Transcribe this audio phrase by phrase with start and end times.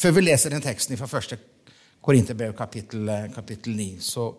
[0.00, 1.36] Før vi leser den teksten fra første
[2.00, 4.30] Korinterbrev, kapittel, kapittel 9, så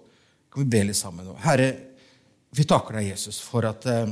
[0.50, 1.36] kan vi be litt sammen nå.
[1.44, 1.68] Herre,
[2.58, 4.10] vi takker deg, Jesus, for at eh,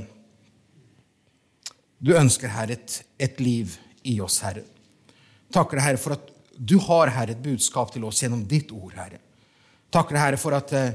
[1.98, 3.74] du ønsker, Herre, et, et, liv
[4.06, 4.62] i oss, Herre.
[5.50, 8.94] Takker deg, Herre, for at du har, Herre, et budskap til oss gjennom ditt ord,
[9.00, 9.18] Herre.
[9.90, 10.94] Takker deg, Herre, for at eh,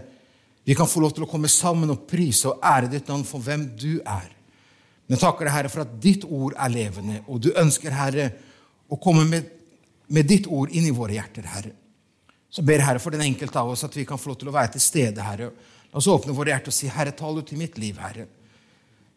[0.71, 3.43] vi kan få lov til å komme sammen og prise og ære ditt navn for
[3.43, 4.31] hvem du er.
[5.11, 8.31] Men takker deg, Herre, for at ditt ord er levende, og du ønsker, Herre,
[8.87, 9.51] å komme med,
[10.07, 11.73] med ditt ord inn i våre hjerter, Herre.
[12.51, 14.55] Så ber Herre for den enkelte av oss at vi kan få lov til å
[14.55, 15.51] være til stede, Herre.
[15.91, 18.29] La oss åpne våre hjerter og si, Herre, tal du til mitt liv, Herre.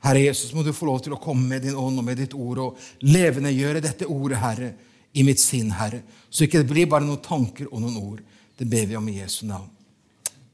[0.06, 2.36] Herre Jesus, må du få lov til å komme med din ånd og med ditt
[2.38, 4.72] ord og levendegjøre dette ordet, Herre,
[5.18, 6.04] i mitt sinn, Herre.
[6.30, 8.22] Så ikke det blir bare noen tanker og noen ord.
[8.58, 9.70] Det ber vi om i Jesu navn.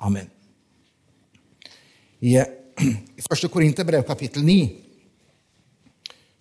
[0.03, 0.29] Amen.
[2.23, 3.47] I, i 1.
[3.51, 4.59] Korinterbrev, kapittel 9,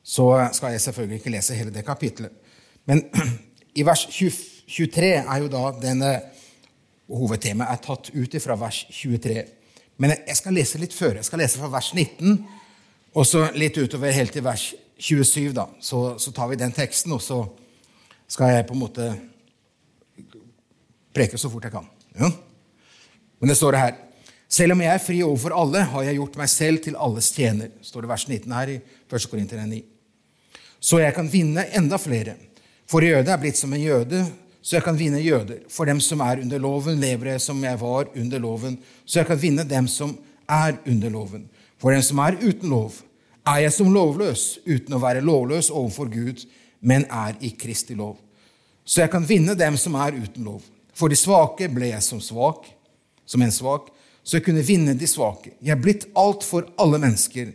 [0.02, 2.35] så skal jeg selvfølgelig ikke lese hele det kapittelet.
[2.87, 3.05] Men
[3.75, 6.13] i vers 23 er jo da denne
[7.13, 9.43] Hovedtemaet er tatt ut fra vers 23.
[10.01, 11.19] Men jeg skal lese litt før.
[11.19, 12.38] Jeg skal lese fra vers 19
[13.13, 15.51] og så litt utover helt til vers 27.
[15.57, 15.66] da.
[15.85, 17.43] Så, så tar vi den teksten, og så
[18.30, 19.09] skal jeg på en måte
[21.13, 21.89] preke så fort jeg kan.
[22.16, 22.30] Ja.
[23.43, 23.99] Men det står det her.
[24.52, 27.73] Selv om jeg er fri overfor alle, har jeg gjort meg selv til alles tjener.
[27.85, 29.29] står det vers 19 her i 1.
[29.29, 29.83] Korinter 9.
[30.80, 32.37] Så jeg kan vinne enda flere.
[32.93, 34.18] For jøde er blitt som en jøde,
[34.60, 35.62] så jeg kan vinne jøder.
[35.73, 38.76] For dem som er under loven, lever jeg som jeg var under loven,
[39.07, 40.12] så jeg kan vinne dem som
[40.45, 41.46] er under loven.
[41.80, 43.01] For dem som er uten lov,
[43.49, 46.45] er jeg som lovløs, uten å være lovløs overfor Gud,
[46.84, 48.18] men er i Kristi lov.
[48.84, 50.60] Så jeg kan vinne dem som er uten lov.
[50.93, 52.68] For de svake ble jeg som svak,
[53.24, 53.88] som en svak,
[54.23, 55.56] så jeg kunne vinne de svake.
[55.65, 57.54] Jeg er blitt alt for alle mennesker,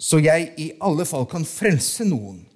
[0.00, 2.46] så jeg i alle fall kan frelse noen.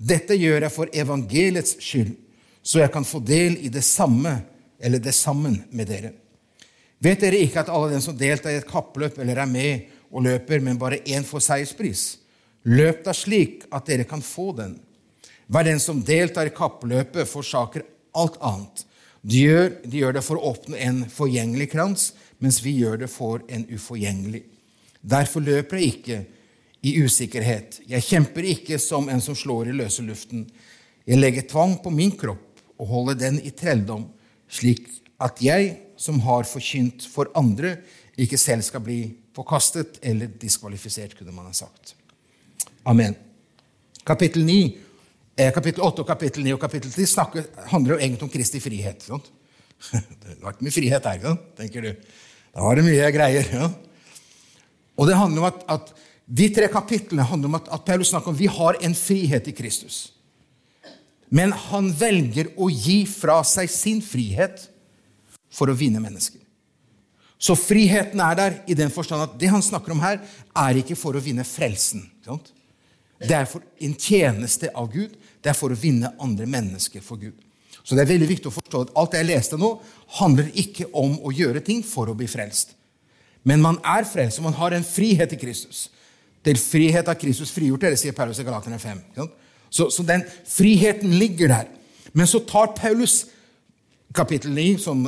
[0.00, 2.16] Dette gjør jeg for evangeliets skyld
[2.62, 4.34] så jeg kan få del i det samme,
[4.80, 6.12] eller det sammen med dere.
[7.00, 10.24] Vet dere ikke at alle dem som deltar i et kappløp eller er med og
[10.26, 12.04] løper, men bare én får seierspris?
[12.68, 14.76] Løp da slik at dere kan få den.
[15.48, 17.86] Hver den som deltar i kappløpet, forsaker
[18.20, 18.84] alt annet.
[19.24, 23.10] De gjør, de gjør det for å oppnå en forgjengelig krans, mens vi gjør det
[23.12, 24.44] for en uforgjengelig.
[25.00, 26.20] Derfor løper jeg ikke
[26.82, 27.80] i usikkerhet.
[27.88, 30.46] Jeg kjemper ikke som en som slår i løse luften.
[31.08, 34.06] Jeg legger tvang på min kropp og holder den i trelldom,
[34.48, 34.86] slik
[35.20, 37.76] at jeg, som har forkynt for andre,
[38.20, 39.00] ikke selv skal bli
[39.36, 41.94] forkastet eller diskvalifisert, kunne man ha sagt.
[42.88, 43.14] Amen.
[44.06, 44.56] Kapittel 9,
[45.36, 48.60] eh, kapittel 8 og kapittel 9 og kapittel 10 snakker, handler jo egentlig om Kristi
[48.60, 49.04] frihet.
[49.04, 49.28] Sant?
[50.24, 51.92] Det var ikke mye frihet her, tenker du.
[52.50, 53.46] Da var det mye greier.
[53.52, 53.68] Ja.
[55.00, 55.92] Og det handler om at, at
[56.30, 59.54] De tre kapitlene handler om at, at Paulus snakker om vi har en frihet i
[59.56, 60.12] Kristus.
[61.30, 64.68] Men han velger å gi fra seg sin frihet
[65.50, 66.38] for å vinne mennesker.
[67.40, 70.20] Så friheten er der i den forstand at det han snakker om her,
[70.54, 72.02] er ikke for å vinne frelsen.
[73.20, 75.14] Det er for en tjeneste av Gud.
[75.40, 77.38] Det er for å vinne andre mennesker for Gud.
[77.80, 79.70] Så det er veldig viktig å forstå at alt jeg leste nå,
[80.20, 82.76] handler ikke om å gjøre ting for å bli frelst.
[83.42, 85.88] Men man er frelst, og man har en frihet i Kristus.
[86.46, 89.02] Til frihet av Kristus frigjort dere, sier Paulus i Galaterne 5.
[89.70, 91.68] Så, så, den friheten ligger der.
[92.16, 93.26] Men så tar Paulus
[94.16, 95.04] kapittel 9, som,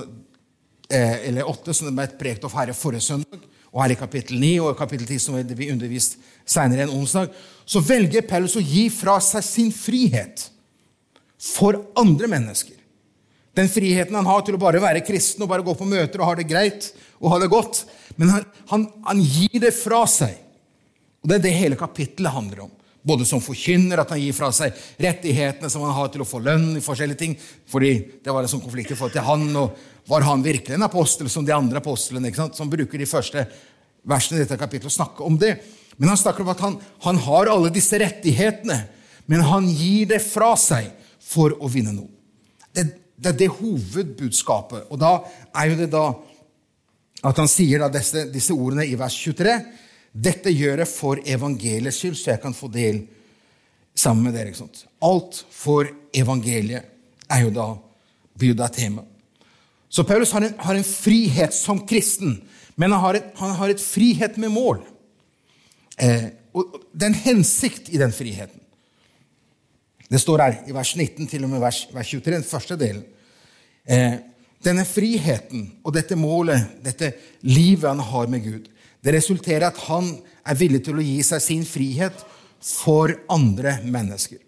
[0.90, 4.38] eh, eller 8, som det ble prekt av herre forrige søndag, og her i kapittel
[4.38, 7.32] 9 og kapittel 10, som vi undervist senere enn onsdag,
[7.64, 10.50] så velger Paulus å gi fra seg sin frihet
[11.40, 12.76] for andre mennesker.
[13.56, 16.28] Den friheten han har til å bare være kristen og bare gå på møter og
[16.30, 17.82] ha det greit og ha det godt.
[18.16, 20.36] Men han, han, han gir det fra seg.
[21.22, 22.70] Og Det er det hele kapittelet handler om.
[23.02, 26.38] Både som forkynner, at han gir fra seg rettighetene som han har til å få
[26.42, 26.76] lønn.
[26.76, 30.20] i forskjellige ting, fordi det var en sånn konflikt i forhold til han, og Var
[30.20, 32.26] han virkelig en apostel som de andre apostlene?
[32.26, 32.56] ikke sant?
[32.56, 33.46] Som bruker de første
[34.02, 35.60] versene i dette kapittelet og snakker om det.
[35.96, 36.74] Men han snakker om at han,
[37.04, 38.80] han har alle disse rettighetene,
[39.26, 40.90] men han gir det fra seg
[41.22, 42.10] for å vinne noe.
[42.74, 42.82] Det,
[43.14, 44.88] det er det hovedbudskapet.
[44.90, 45.20] Og da
[45.54, 46.06] er jo det da
[47.22, 49.54] at han sier disse, disse ordene i vers 23.
[50.12, 53.02] Dette gjør jeg for evangeliets skyld, så jeg kan få del
[53.96, 54.52] sammen med dere.
[55.02, 56.88] Alt for evangeliet
[57.32, 57.68] er jo da
[58.38, 59.04] bud tema.
[59.88, 62.38] Så Paulus har en, har en, frihet som kristen,
[62.76, 64.80] men han har, et, han har et frihet med mål.
[66.00, 68.60] Eh, og Det er en hensikt i den friheten.
[70.08, 73.04] Det står her i vers 19 til og med vers, vers 23, den første delen.
[73.84, 74.16] Eh,
[74.64, 77.12] denne friheten og dette målet, dette
[77.44, 78.71] livet han har med Gud,
[79.02, 80.08] det resulterer i at han
[80.46, 82.24] er villig til å gi seg sin frihet
[82.62, 84.38] for andre mennesker.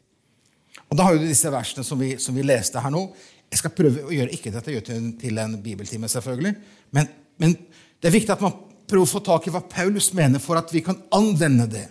[0.90, 3.08] Og Da har du disse versene som vi, som vi leste her nå.
[3.50, 4.84] Jeg skal prøve å gjøre ikke dette gjør
[5.18, 6.54] til, en bibeltime, selvfølgelig,
[6.94, 7.08] men,
[7.38, 7.56] men
[7.98, 8.54] det er viktig at man
[8.86, 11.84] prøver å få tak i hva Paulus mener, for at vi kan anvende det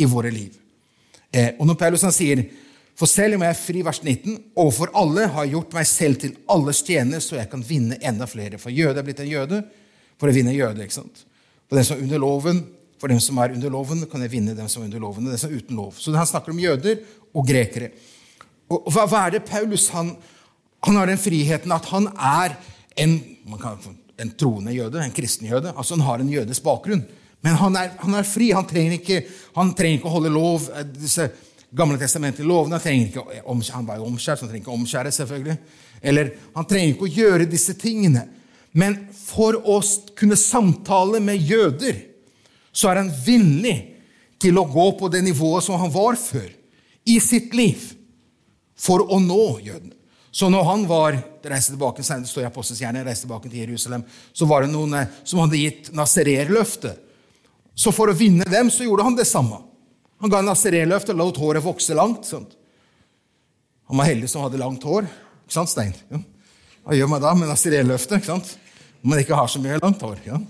[0.00, 0.56] i våre liv.
[1.30, 2.42] Eh, og når Paulus han sier
[2.98, 6.20] for selv om jeg er fri, vers 19, overfor alle har jeg gjort meg selv
[6.20, 8.58] til alles tjener, så jeg kan vinne enda flere.
[8.60, 9.62] For jøde er blitt en jøde
[10.20, 10.84] for å vinne jøde.
[10.84, 11.22] ikke sant?
[11.70, 12.64] For den som er under loven,
[12.98, 15.28] for dem som er under loven, kan jeg vinne dem som er under loven.
[15.28, 15.94] og dem som er uten lov.
[15.94, 16.98] Så han snakker om jøder
[17.30, 17.92] og grekere.
[18.70, 20.16] Og hva, hva er det Paulus han,
[20.82, 22.56] han har den friheten at han er
[22.98, 23.14] en,
[23.62, 23.78] kan,
[24.18, 25.72] en troende jøde, en kristen jøde.
[25.76, 27.06] altså Han har en jødes bakgrunn.
[27.40, 28.50] Men han er, han er fri.
[28.50, 29.22] Han trenger, ikke,
[29.54, 30.66] han trenger ikke å holde lov.
[30.74, 31.30] Eh, disse
[31.70, 32.74] Gamle testamentlige lovene.
[32.74, 35.12] Han, trenger ikke, han var jo omskjært, så han trenger ikke omskjære.
[35.14, 35.58] selvfølgelig.
[36.02, 38.24] Eller Han trenger ikke å gjøre disse tingene.
[38.72, 39.80] Men for å
[40.18, 41.96] kunne samtale med jøder,
[42.72, 43.76] så er han villig
[44.40, 46.48] til å gå på det nivået som han var før,
[47.08, 47.80] i sitt liv,
[48.80, 49.96] for å nå jødene.
[50.30, 54.46] Så når han var reiste tilbake, det står i Apostelsgjerningen, reiste tilbake til Jerusalem, så
[54.46, 56.92] var det noen eh, som hadde gitt nasererløfte.
[57.74, 59.58] Så for å vinne dem så gjorde han det samme.
[60.22, 62.28] Han ga nasererløfte og lot håret vokse langt.
[62.28, 62.54] Sant?
[63.90, 65.08] Han var heldig som hadde langt hår.
[65.42, 65.96] Ikke sant, Stein?
[66.12, 66.22] Ja.
[66.84, 68.20] Hva gjør man da med nasererløfte?
[68.26, 70.22] Når man ikke har så mye langt hår.
[70.26, 70.40] Ja.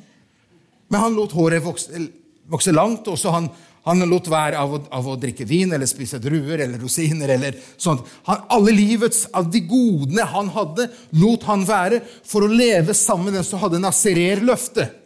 [0.91, 2.07] Men han lot håret vokse,
[2.51, 3.51] vokse langt, og så han
[3.87, 7.33] han lot være av å, av å, drikke vin eller spise druer eller rosiner.
[7.33, 8.05] eller sånt.
[8.29, 13.31] Han, alle livets av de godene han hadde, lot han være for å leve sammen
[13.31, 14.97] med den som hadde nasererløftet.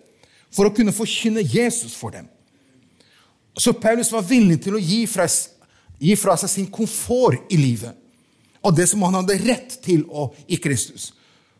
[0.55, 2.27] For å kunne forkynne Jesus for dem.
[3.59, 5.29] Så Paulus var villig til å gi fra,
[6.03, 7.95] gi fra seg sin komfort i livet.
[8.65, 11.11] Og det som han hadde rett til å, i Kristus.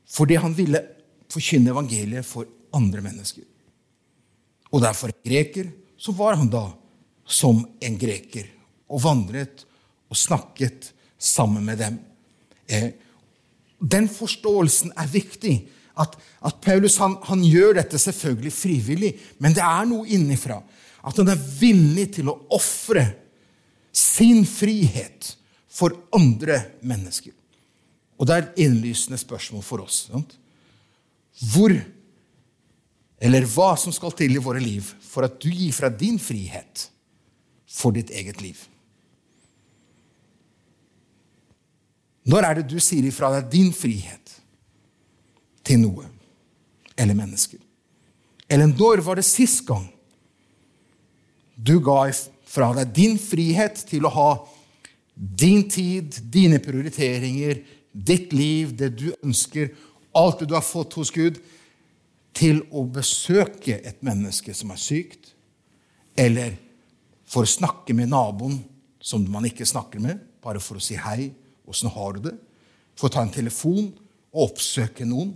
[0.09, 0.81] Fordi han ville
[1.33, 3.45] forkynne evangeliet for andre mennesker.
[4.75, 6.67] Og derfor greker, så var han da
[7.25, 8.49] som en greker
[8.91, 9.65] og vandret
[10.11, 11.99] og snakket sammen med dem.
[12.67, 12.91] Eh,
[13.79, 15.55] den forståelsen er viktig.
[16.01, 20.59] At, at Paulus han, han, gjør dette selvfølgelig frivillig, men det er noe innifra.
[21.07, 23.07] At han er villig til å ofre
[23.95, 25.37] sin frihet
[25.75, 27.35] for andre mennesker.
[28.19, 30.05] Og det er et innlysende spørsmål for oss.
[30.13, 30.37] Sant?
[31.51, 31.75] Hvor
[33.25, 36.89] eller hva som skal til i våre liv for at du gir fra din frihet
[37.75, 38.59] for ditt eget liv.
[42.29, 44.37] Når er det du sier ifra deg din frihet
[45.65, 46.09] til noe
[46.97, 47.61] eller mennesker?
[48.49, 49.87] Eller når var det sist gang
[51.55, 52.07] du ga
[52.49, 54.31] fra deg din frihet til å ha
[55.15, 57.63] din tid, dine prioriteringer,
[57.93, 59.71] ditt liv, det du ønsker,
[60.15, 61.39] alt det du har fått hos Gud,
[62.35, 65.31] til å besøke et menneske som er sykt,
[66.19, 66.57] eller
[67.31, 68.59] for å snakke med naboen
[69.05, 71.33] som man ikke snakker med, bare for å si hei.
[71.65, 72.39] 'Åssen har du det?'
[72.95, 73.93] For å ta en telefon
[74.35, 75.35] og oppsøke noen.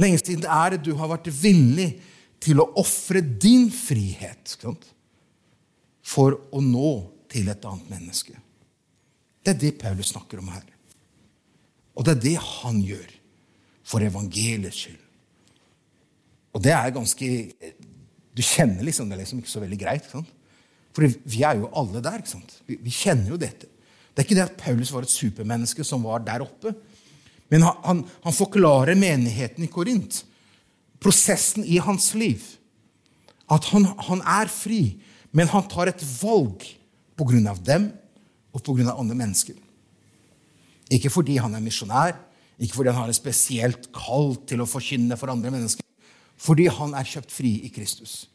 [0.00, 2.00] Lenge siden er det du har vært villig
[2.42, 4.56] til å ofre din frihet
[6.02, 6.92] for å nå
[7.30, 8.34] til et annet menneske.
[9.42, 10.64] Det er det Paulus snakker om her.
[11.98, 13.10] Og det er det han gjør
[13.86, 15.00] for evangeliets skyld.
[16.52, 17.28] Og det er ganske
[18.32, 20.06] Du kjenner liksom det er liksom ikke så veldig greit.
[20.06, 20.32] Ikke Sant?
[20.92, 22.20] For vi er jo alle der.
[22.20, 22.58] ikke sant?
[22.68, 23.68] Vi, vi, kjenner jo dette.
[24.12, 26.74] Det er ikke det at Paulus var et supermenneske som var der oppe.
[27.52, 30.22] Men han, han, han forklarer menigheten i Korint,
[31.00, 32.44] prosessen i hans liv.
[33.52, 34.82] At han, han er fri,
[35.32, 36.64] men han tar et valg
[37.16, 37.90] på grunn av dem
[38.52, 39.56] og av andre mennesker.
[40.92, 42.16] Ikke fordi han er misjonær,
[42.60, 45.84] ikke fordi han har et spesielt kall til å forkynne for andre mennesker,
[46.36, 48.26] fordi han er kjøpt fri i Kristus.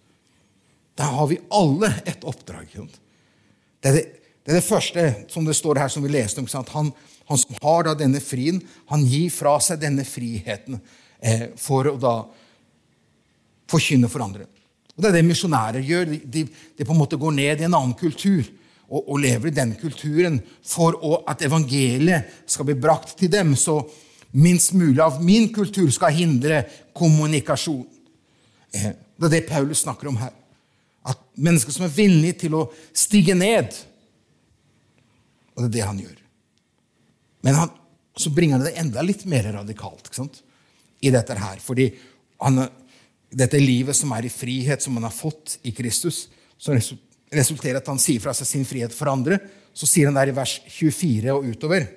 [0.97, 2.71] Der har vi alle et oppdrag.
[2.73, 4.05] Det er det,
[4.41, 6.47] det er det, første som det står her, som vi leste om.
[6.73, 6.91] Han,
[7.27, 10.79] han, som har denne frien, han gir fra seg denne friheten
[11.19, 12.15] eh, for å da
[13.69, 14.47] forkynne for andre.
[14.95, 16.09] Og Det er det misjonærer gjør.
[16.09, 18.47] De, de, de, på en måte går ned i en annen kultur
[18.87, 23.53] og, og lever i den kulturen for å, at evangeliet skal bli brakt til dem.
[23.59, 23.81] Så
[24.37, 26.63] minst mulig av min kultur skal hindre
[26.95, 27.85] kommunikasjon.
[28.71, 30.33] Eh, det er det Paulus snakker om her.
[31.07, 33.75] At mennesker som er villige til å stige ned.
[35.55, 36.17] Og det er det han gjør.
[37.47, 37.71] Men han,
[38.17, 40.11] så bringer han det enda litt mer radikalt
[41.01, 41.59] i dette her.
[41.63, 41.89] Fordi
[42.43, 42.63] han,
[43.29, 46.27] dette livet som er i frihet, som han har fått i Kristus,
[46.57, 46.77] som
[47.33, 49.39] resulterer at han sier fra seg sin frihet for andre,
[49.75, 51.87] så sier han der i vers 24 og utover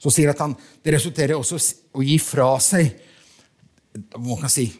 [0.00, 1.58] så sier at han, det resulterer også
[1.92, 2.88] å gi fra seg
[4.16, 4.70] hva kan si,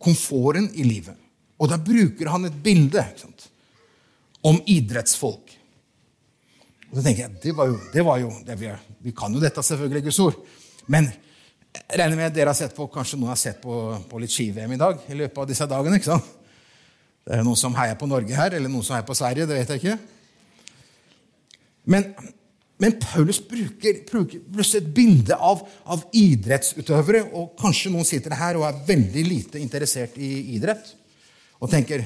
[0.00, 1.18] komforten i livet.
[1.60, 3.02] Og da bruker han et bilde
[4.48, 5.52] om idrettsfolk.
[6.88, 8.70] Og så tenker jeg, Det var jo, det var jo det vi,
[9.04, 10.40] vi, kan jo dette, selvfølgelig, Guds ord.
[10.86, 11.10] Men
[11.72, 13.76] jeg regner med at dere har sett på, kanskje noen har sett på,
[14.08, 15.04] på litt ski-VM i dag.
[15.08, 16.32] i løpet av disse dagene, ikke sant?
[17.22, 19.46] Det er noen som heier på Norge her, eller noen som heier på Sverige.
[19.46, 19.98] det vet jeg ikke.
[21.92, 22.08] Men,
[22.82, 24.42] men Paulus bruker, bruker,
[24.78, 27.24] et bilde av, av, idrettsutøvere.
[27.30, 30.94] og Kanskje noen sitter her og er veldig lite interessert i idrett
[31.62, 32.02] og tenker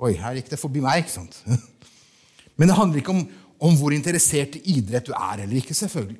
[0.00, 1.02] Oi, her gikk det forbi meg.
[1.02, 1.34] ikke sant?
[2.56, 3.26] Men det handler ikke om,
[3.60, 5.76] om hvor interessert i idrett du er eller ikke.
[5.76, 6.16] selvfølgelig.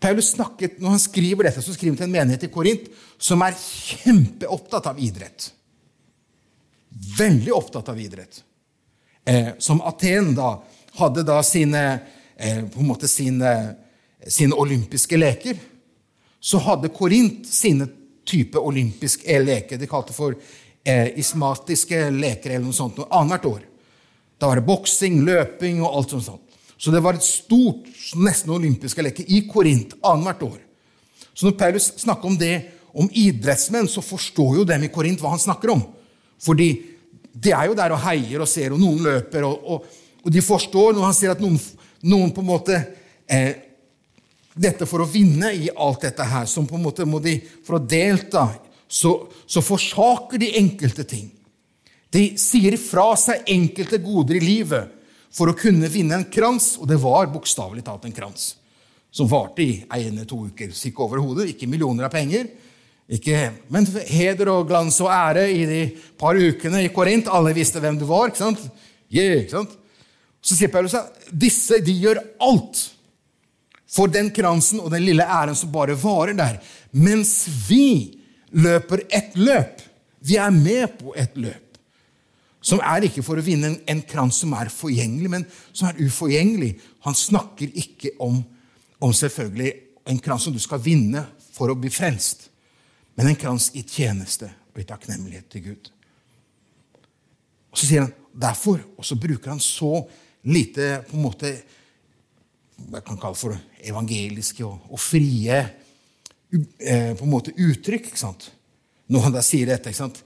[0.00, 2.88] Paulus snakket, Når han skriver dette, så skriver han til en menighet i Korint
[3.20, 5.50] som er kjempeopptatt av idrett.
[6.94, 8.42] Veldig opptatt av idrett.
[9.26, 10.62] Eh, som Aten da
[10.94, 11.98] hadde da sine,
[12.36, 13.74] eh, på en måte sine,
[14.28, 15.58] sine, olympiske leker,
[16.40, 17.88] så hadde Korint sine
[18.26, 19.78] type olympiske leker.
[19.78, 20.36] De kalte for
[20.84, 23.62] eh, ismatiske leker eller noe sånt noe annethvert år.
[24.38, 26.40] Da var det boksing, løping og alt sånt.
[26.76, 27.88] Så det var et stort,
[28.20, 30.60] nesten olympiske leker i Korint annethvert år.
[31.34, 32.54] Så når Paulus snakker om det
[32.94, 35.82] om idrettsmenn, så forstår jo dem i Korint hva han snakker om.
[36.44, 36.68] Fordi
[37.34, 40.42] de er jo der og heier og ser, og noen løper, og, og, og de
[40.44, 41.58] forstår når han sier at noen,
[42.06, 42.80] noen på en måte
[43.26, 43.62] eh,
[44.54, 47.32] Dette for å vinne i alt dette her, som på en måte må de,
[47.66, 48.44] for å delta,
[48.86, 49.10] så,
[49.50, 51.24] så forsaker de enkelte ting.
[52.14, 54.92] De sier fra seg enkelte goder i livet
[55.34, 58.52] for å kunne vinne en krans, og det var bokstavelig talt en krans
[59.14, 60.70] som varte i en to uker.
[60.74, 62.46] Så over hodet, ikke millioner av penger,
[63.04, 65.80] ikke, men heder og glans og ære i de
[66.18, 67.28] par ukene i Korint.
[67.28, 68.30] Alle visste hvem du var.
[68.30, 68.62] ikke sant?
[69.12, 69.74] Yeah, ikke sant?
[70.44, 72.80] Så sier Paulus at disse de gjør alt
[73.94, 76.56] for den kransen og den lille æren som bare varer der.
[76.92, 78.16] Mens vi
[78.52, 79.82] løper et løp.
[80.24, 81.60] Vi er med på et løp.
[82.64, 85.44] Som er ikke for å vinne en, en krans som er forgjengelig, men
[85.76, 86.72] som er uforgjengelig.
[87.04, 88.38] Han snakker ikke om,
[89.04, 89.74] om selvfølgelig
[90.08, 92.48] en krans som du skal vinne for å bli frelst,
[93.14, 95.90] men en krans i tjeneste og i takknemlighet til Gud.
[97.70, 100.04] Og Så sier han derfor, og så bruker han så
[100.44, 101.54] lite på en måte
[102.74, 103.54] jeg kan kalle for
[103.86, 108.08] evangeliske og, og frie eh, på en måte uttrykk.
[108.10, 108.48] ikke sant?
[109.06, 109.92] Når han da sier dette.
[109.92, 110.24] ikke sant?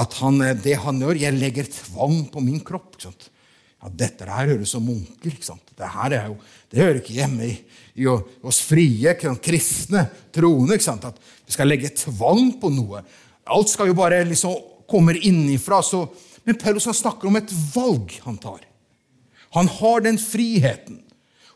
[0.00, 2.96] at han, eh, det han gjør Jeg legger tvang på min kropp.
[2.96, 3.30] ikke sant?
[3.80, 5.32] Ja, Dette her høres som munker.
[5.32, 5.72] ikke sant?
[5.76, 6.36] Det her er jo,
[6.70, 7.54] det hører ikke hjemme i,
[7.96, 10.76] i oss frie, kristne troende.
[10.76, 11.06] ikke sant?
[11.08, 13.00] At vi skal legge tvang på noe.
[13.50, 14.58] Alt skal jo bare liksom
[14.90, 15.80] komme innifra.
[15.82, 16.04] Så,
[16.44, 18.60] men Paulus han snakker om et valg han tar.
[19.56, 21.00] Han har den friheten,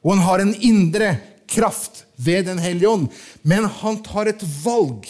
[0.03, 1.13] og han har en indre
[1.47, 3.09] kraft ved Den hellige ånd.
[3.43, 5.07] Men han tar et valg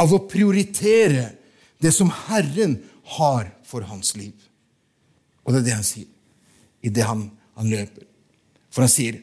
[0.00, 1.28] av å prioritere
[1.82, 2.78] det som Herren
[3.18, 4.34] har for hans liv.
[5.42, 6.08] Og det er det han sier
[6.82, 8.06] idet han, han løper.
[8.72, 9.20] For han sier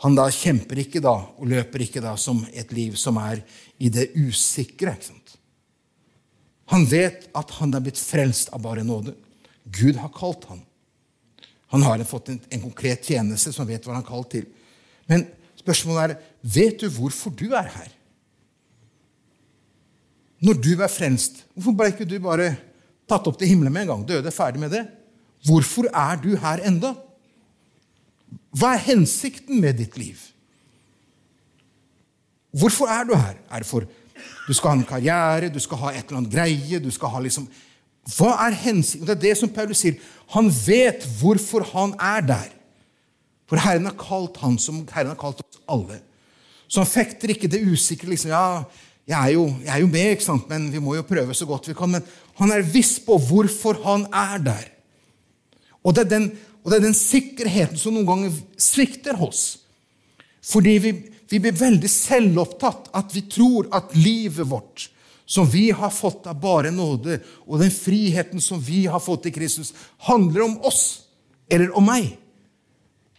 [0.00, 3.42] han da kjemper ikke da og løper ikke da som et liv som er
[3.80, 4.94] i det usikre.
[4.96, 5.34] ikke sant?
[6.72, 9.12] Han vet at han er blitt frelst av bare nåde.
[9.68, 10.62] Gud har kalt han.
[11.74, 14.46] Han har fått en, en konkret tjeneste som vet hva han er kalt til.
[15.10, 15.26] Men
[15.60, 16.16] spørsmålet er
[16.56, 17.90] vet du hvorfor du er her?
[20.40, 22.54] Når du er frelst, hvorfor ble ikke du bare
[23.10, 24.06] tatt opp til himmelen med en gang?
[24.08, 24.86] Døde, ferdig med det?
[25.46, 26.94] Hvorfor er du her enda?
[28.50, 30.18] Hva er hensikten med ditt liv?
[32.50, 33.38] Hvorfor er du her?
[33.50, 33.86] Er det for
[34.46, 37.20] du skal ha en karriere, du skal ha et eller annet greie du skal ha
[37.22, 37.46] liksom...
[38.16, 39.06] Hva er hensikten?
[39.06, 39.98] Det er det som Paulus sier.
[40.34, 42.48] Han vet hvorfor han er der.
[43.50, 46.00] For Herren har kalt han som Herren har kalt oss alle.
[46.70, 48.08] Så han fekter ikke det usikre.
[48.10, 48.64] liksom, ja,
[49.06, 50.48] jeg er, jo, jeg er jo med, ikke sant?
[50.50, 51.92] men vi må jo prøve så godt vi kan.
[51.92, 52.06] Men
[52.40, 54.68] han er viss på hvorfor han er der.
[55.86, 56.28] Og det den,
[56.66, 59.60] det er den sikkerheten som noen ganger svikter oss.
[60.44, 60.92] Fordi vi,
[61.30, 62.90] vi blir veldig selvopptatt.
[62.96, 64.88] At vi tror at livet vårt,
[65.30, 69.34] som vi har fått av bare nåde, og den friheten som vi har fått i
[69.34, 69.72] Kristus,
[70.08, 71.06] handler om oss
[71.50, 72.12] eller om meg.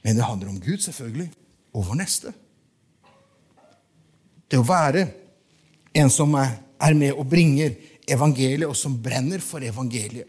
[0.01, 1.29] Men det handler om Gud, selvfølgelig,
[1.77, 2.33] og vår neste.
[4.51, 5.05] Det å være
[5.95, 7.75] en som er med og bringer
[8.11, 10.27] evangeliet, og som brenner for evangeliet.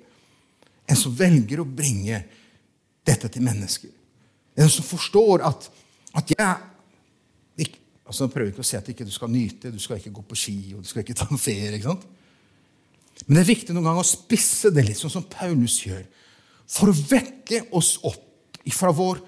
[0.91, 2.23] En som velger å bringe
[3.07, 3.91] dette til mennesker.
[4.59, 5.69] En som forstår at,
[6.19, 6.57] at jeg
[7.63, 10.15] ikke, altså Jeg prøver ikke å si at du ikke skal nyte, du skal ikke
[10.19, 11.73] gå på ski og du skal ikke ta en ferie.
[11.77, 12.05] ikke sant?
[13.27, 16.03] Men det er viktig noen ganger å spisse det litt, sånn som Paulus gjør,
[16.69, 19.21] for å vekke oss opp fra vår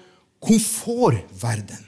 [0.45, 1.81] komfortverden.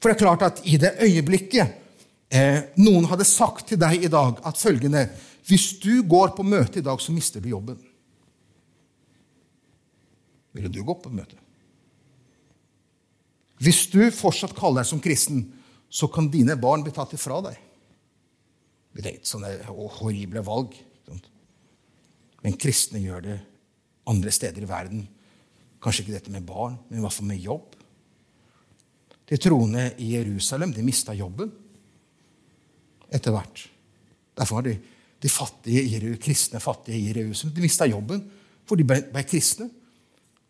[0.00, 1.82] For det er klart at i det øyeblikket
[2.26, 5.06] Eh, noen hadde sagt til deg i dag at følgende
[5.46, 7.78] Hvis du går på møte i dag, så mister du jobben.
[10.56, 11.38] Ville du gå på møte?
[13.60, 15.46] Hvis du fortsatt kaller deg som kristen,
[15.88, 17.60] så kan dine barn bli tatt ifra deg.
[18.96, 20.74] Det er et sånne horrible valg.
[22.44, 23.36] Men kristne gjør det
[24.08, 25.06] andre steder i verden.
[25.82, 27.76] Kanskje ikke dette med barn, men i hvert fall med jobb.
[29.26, 31.50] De troende i Jerusalem de mista jobben
[33.10, 33.64] etter hvert.
[34.36, 34.76] Derfor var de,
[35.22, 38.22] de fattige, kristne fattige i Jerusalem de mista jobben,
[38.66, 39.68] for de ble, ble kristne.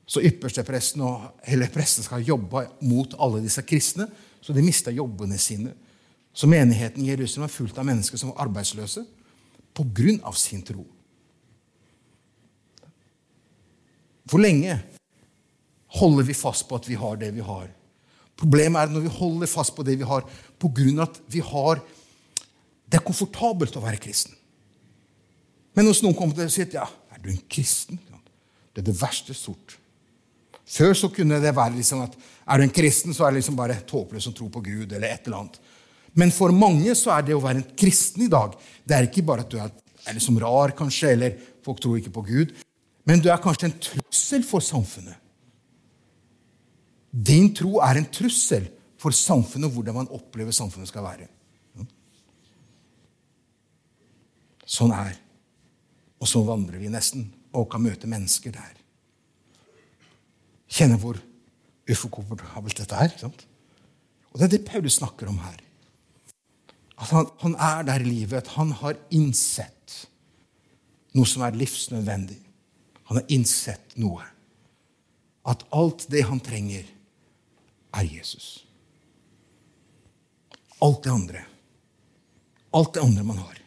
[0.07, 4.07] Så ypperstepresten og hele presten skal jobbe mot alle disse kristne,
[4.41, 5.73] så de mista jobbene sine.
[6.37, 9.03] Så menigheten i Jerusalem var fullt av mennesker som var arbeidsløse
[9.77, 10.33] pga.
[10.33, 10.85] sin tro.
[14.27, 14.79] Hvor lenge
[15.87, 17.69] holder vi fast på at vi har det vi har?
[18.37, 20.23] Problemet er når vi holder fast på det vi har,
[20.63, 21.81] av at vi har
[22.87, 24.31] Det er komfortabelt å være kristen.
[25.75, 27.99] Men hvis noen kommer til å si at ja, er du en kristen?
[28.71, 29.75] Det er det verste sort.
[30.67, 33.59] Før så kunne det være liksom at er du en kristen, så er det liksom
[33.59, 34.93] bare tåpelig som tror på Gud.
[34.93, 35.61] eller et eller annet.
[36.15, 38.55] Men for mange så er det å være en kristen i dag
[38.87, 39.71] det er ikke bare at du er,
[40.07, 42.55] er liksom rar, kanskje, eller folk tror ikke på Gud,
[43.07, 45.19] men du er kanskje en trussel for samfunnet.
[47.11, 48.69] Din tro er en trussel
[49.01, 51.29] for samfunnet og hvordan man opplever samfunnet skal være.
[54.67, 55.15] Sånn er
[56.17, 58.76] Og så vandrer vi nesten og kan møte mennesker der.
[60.67, 61.19] Kjenne hvor
[61.87, 63.13] uforkomfortabelt dette er.
[63.21, 63.47] Sant?
[64.33, 65.61] Og det er det Paulus snakker om her.
[66.97, 69.97] At han, han er der i livet, at han har innsett
[71.17, 72.39] noe som er livsnødvendig.
[73.09, 74.25] Han har innsett noe.
[75.47, 76.87] At alt det han trenger,
[77.97, 78.67] er Jesus.
[80.85, 81.43] Alt det andre,
[82.77, 83.61] alt det andre man har,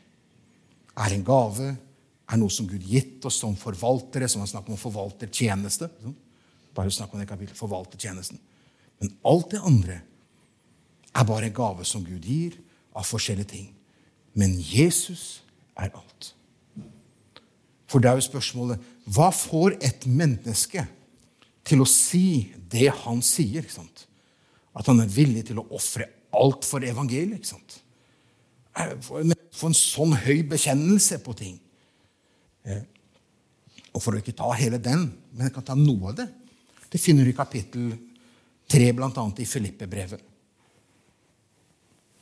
[1.06, 1.72] er en gave,
[2.30, 5.88] er noe som Gud gitt oss som forvaltere, som han snakker om forvaltertjeneste.
[6.80, 8.40] Bare snakk om det forvalte tjenesten.
[9.00, 10.00] Men alt det andre
[11.12, 12.56] er bare en gave som Gud gir
[12.96, 13.68] av forskjellige ting.
[14.38, 15.42] Men Jesus
[15.76, 16.34] er alt.
[17.90, 20.86] For det er jo spørsmålet hva får et menneske
[21.68, 23.66] til å si det han sier?
[24.78, 27.40] At han er villig til å ofre alt for evangeliet.
[27.42, 27.80] ikke sant?
[29.52, 31.58] For en sånn høy bekjennelse på ting.
[32.64, 32.86] Eh,
[33.90, 36.28] og for å ikke ta hele den, men jeg kan ta noe av det,
[36.90, 37.92] det finner du i kapittel
[38.70, 39.26] 3, bl.a.
[39.38, 40.22] i Filippe-brevet.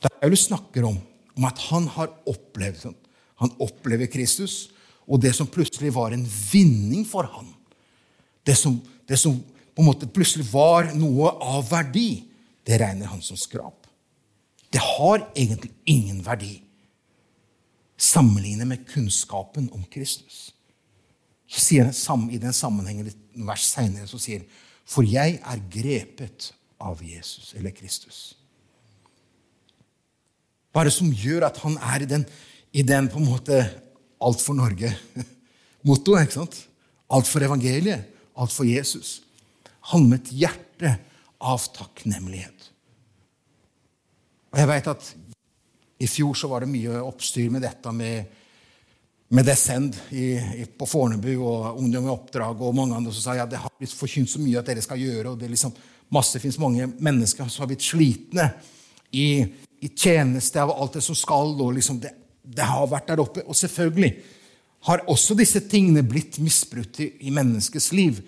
[0.02, 0.98] Der Paulus snakker om,
[1.36, 2.98] om at han har opplevd sånn.
[3.42, 4.68] Han opplever Kristus,
[5.08, 7.52] og det som plutselig var en vinning for han,
[8.46, 8.78] det som,
[9.08, 9.36] det som
[9.74, 12.24] på en måte plutselig var noe av verdi,
[12.66, 13.86] det regner han som skrap.
[14.68, 16.58] Det har egentlig ingen verdi
[17.98, 20.52] sammenlignet med kunnskapen om Kristus.
[21.48, 24.44] Så sier han I den sammenhengen litt vers seinere så sier
[24.88, 28.18] For jeg er grepet av Jesus, eller Kristus.
[30.70, 32.24] Hva er det som gjør at han er i den,
[32.70, 33.56] i den på en måte
[34.22, 36.22] alt for Norge-mottoet?
[36.28, 36.60] ikke sant?
[37.10, 38.04] Alt for evangeliet,
[38.38, 39.18] alt for Jesus.
[39.90, 40.94] Han med et hjerte
[41.40, 42.68] av takknemlighet.
[44.52, 45.10] Og jeg vet at
[45.98, 48.28] i fjor så var det mye oppstyr med dette med,
[49.28, 53.36] med Descend i, i, på Fornebu og Ungdom i oppdrag og mange andre som sa
[53.36, 55.32] ja, det har blitt forkynt så mye at dere skal gjøre.
[55.32, 55.74] og det er liksom
[56.14, 58.48] masse, finnes mange mennesker som har blitt slitne
[59.12, 59.44] i,
[59.84, 61.52] i tjeneste av alt det som skal.
[61.60, 63.44] og liksom det, det, har vært der oppe.
[63.44, 64.14] Og selvfølgelig
[64.88, 68.22] har også disse tingene blitt misbrutt i, i menneskets liv.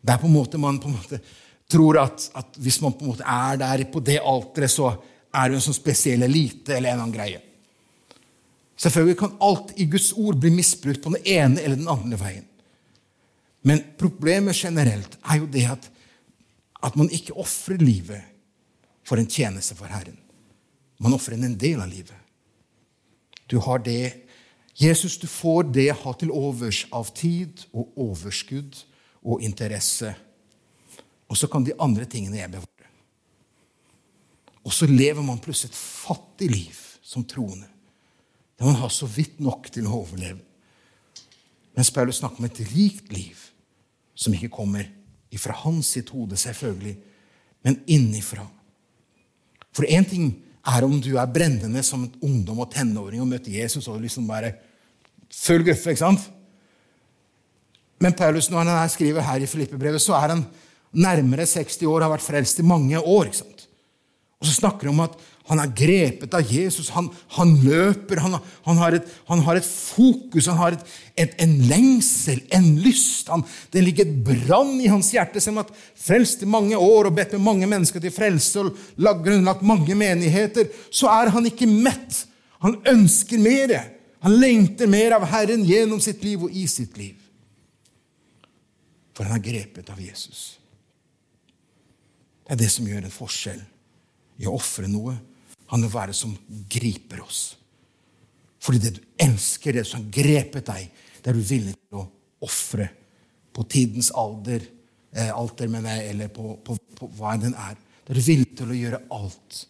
[0.00, 1.20] Der på en måte man på en måte
[1.68, 4.94] tror at, at, hvis man på en måte er der på det alteret, så
[5.34, 7.42] er det en sånn spesiell elite eller en annen greie.
[8.76, 12.44] Selvfølgelig kan alt i Guds ord bli misbrukt på den ene eller den andre veien.
[13.66, 15.88] Men problemet generelt er jo det at,
[16.84, 18.20] at man ikke ofrer livet
[19.06, 20.18] for en tjeneste for Herren.
[21.02, 22.14] Man ofrer en del av livet.
[23.50, 24.12] Du har det
[24.76, 28.76] Jesus, du får det jeg har til overs av tid og overskudd
[29.24, 30.12] og interesse
[31.26, 32.90] og så kan de andre tingene jeg bevare.
[34.66, 37.68] Og så lever man plutselig et fattig liv som troende.
[38.56, 40.40] Der man har så vidt nok til å overleve.
[41.76, 43.40] Mens Paulus snakker om et rikt liv
[44.16, 44.86] som ikke kommer
[45.34, 46.94] ifra hans sitt hode, selvfølgelig,
[47.66, 48.46] men innifra.
[49.76, 50.30] For én ting
[50.66, 54.26] er om du er brennende som en ungdom og tenåring og møter Jesus og liksom
[54.30, 54.54] bare
[55.28, 56.24] full guffe, ikke sant?
[58.00, 60.44] Men Paulus, når han skriver her i Filippe-brevet, så er han
[60.96, 63.28] nærmere 60 år, har vært frelst i mange år.
[63.28, 63.66] ikke sant?
[64.40, 65.16] Og så snakker han om at
[65.46, 66.88] Han er grepet av Jesus.
[66.96, 68.18] Han, han løper.
[68.24, 72.72] Han, han, har et, han, har et, fokus, han har et, et, en lengsel, en
[72.82, 73.30] lyst.
[73.72, 77.10] det ligger et brann i hans hjerte, selv om han har frelst i mange år
[77.10, 80.66] og bedt med mange mennesker til frelse og grunnlagt mange menigheter.
[80.90, 82.24] Så er han ikke mett.
[82.64, 83.76] Han ønsker mer.
[84.26, 87.14] Han lengter mer av Herren gjennom sitt liv og i sitt liv.
[89.14, 90.56] For han er grepet av Jesus.
[92.42, 93.62] Det er det som gjør en forskjell
[94.42, 95.14] i å ofre noe
[95.70, 96.34] han vil være som
[96.70, 97.56] griper oss.
[98.62, 100.90] Fordi det du elsker, det som har grepet deg,
[101.22, 102.06] det er du villig til å
[102.46, 102.88] ofre
[103.56, 104.66] på tidens alder,
[105.16, 107.78] eh, alter, mener jeg, eller på, på, på hva den er.
[108.04, 109.62] Det er du villig til å gjøre alt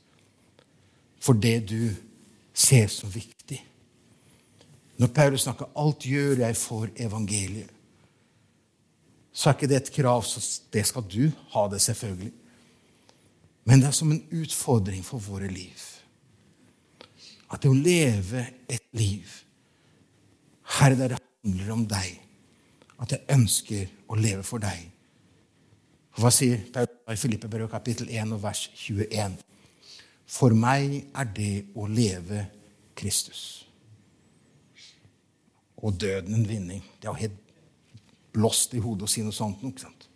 [1.23, 1.81] for det du
[2.57, 3.59] ser som viktig.
[4.97, 7.73] Når Paulus snakker 'alt gjør jeg for evangeliet',
[9.33, 10.41] så er ikke det et krav, så
[10.73, 12.33] det skal du ha det, selvfølgelig.
[13.67, 15.81] Men det er som en utfordring for våre liv.
[17.51, 19.43] At det å leve et liv
[20.77, 22.17] Herre, der det handler om deg,
[22.99, 24.81] at jeg ønsker å leve for deg.
[26.17, 29.37] Hva sier Paul i Filippebrevet kapittel 1 og vers 21?
[30.27, 32.47] For meg er det å leve
[32.99, 33.43] Kristus.
[35.85, 36.83] Og døden en vinning.
[36.99, 37.43] Det er jo helt
[38.35, 39.63] blåst i hodet å si noe sånt.
[39.63, 40.09] Ikke sant?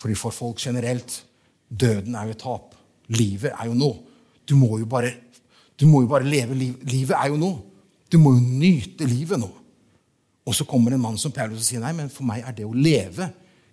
[0.00, 1.25] Fordi for folk generelt
[1.70, 2.74] Døden er jo et tap.
[3.12, 3.90] Livet er jo nå.
[4.46, 5.12] Du må jo bare,
[5.82, 6.92] må jo bare leve livet.
[6.92, 7.52] Livet er jo nå.
[8.12, 9.50] Du må jo nyte livet nå.
[10.46, 12.66] Og så kommer en mann som Paulus og sier nei, men for meg er det
[12.66, 13.32] å leve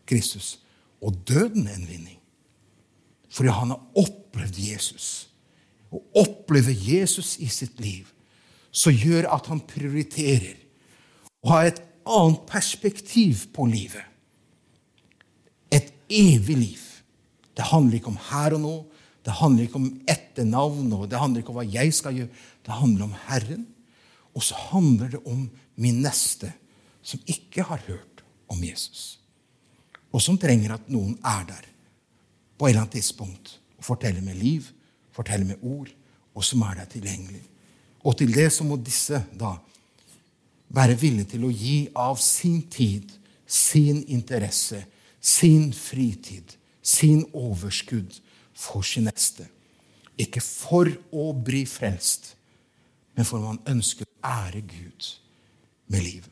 [0.09, 0.57] Kristus.
[1.03, 2.17] Og døden en vinning.
[3.33, 5.27] Fordi han har opplevd Jesus.
[5.93, 8.09] Å oppleve Jesus i sitt liv
[8.73, 10.57] så gjør at han prioriterer
[11.45, 14.01] å ha et annet perspektiv på livet.
[15.69, 16.81] Et evig liv.
[17.57, 18.75] Det handler ikke om her og nå.
[19.23, 22.41] Det handler ikke om etternavn og det handler ikke om hva jeg skal gjøre.
[22.65, 23.67] Det handler om Herren.
[24.33, 26.51] Og så handler det om min neste,
[27.01, 29.19] som ikke har hørt om Jesus.
[30.13, 31.67] Og som trenger at noen er der
[32.57, 34.65] på et eller annet tidspunkt og forteller med liv,
[35.13, 35.89] forteller med ord,
[36.33, 37.43] og som er der tilgjengelig.
[38.03, 39.53] Og til det så må disse da
[40.73, 43.11] være villige til å gi av sin tid,
[43.45, 44.81] sin interesse,
[45.21, 48.19] sin fritid sin overskudd
[48.53, 49.47] for sin neste.
[50.19, 52.33] Ikke for å bli frelst,
[53.15, 55.09] men for man ønsker å ære Gud
[55.89, 56.29] med livet.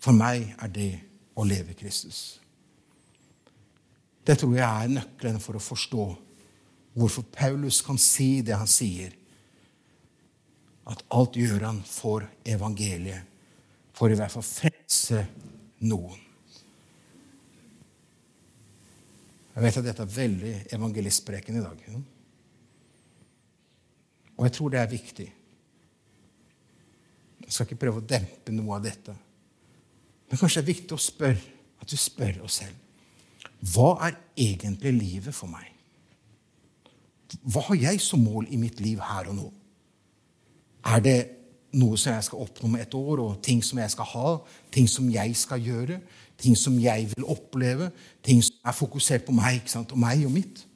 [0.00, 0.92] For meg er det
[1.36, 2.40] å leve Kristus.
[4.24, 6.06] Det tror jeg er nøkkelen for å forstå
[6.96, 9.12] hvorfor Paulus kan si det han sier.
[10.90, 13.26] At alt gjør han for evangeliet,
[13.94, 15.24] for i hvert fall frelse
[15.84, 16.29] noen.
[19.54, 21.86] Jeg vet at dette er veldig evangelistpreken i dag.
[24.36, 25.26] Og jeg tror det er viktig.
[27.44, 29.16] Jeg skal ikke prøve å dempe noe av dette.
[30.30, 32.76] Men kanskje det er viktig å spørre, at du spør oss selv.
[33.72, 35.66] Hva er egentlig livet for meg?
[37.42, 39.50] Hva har jeg som mål i mitt liv her og nå?
[40.90, 41.18] Er det
[41.76, 44.30] noe som jeg skal oppnå med et år, og ting som jeg skal ha,
[44.74, 46.00] ting som jeg skal gjøre?
[46.40, 47.90] ting som jeg vil oppleve,
[48.24, 50.66] ting er fokusert på meg og meg og mitt?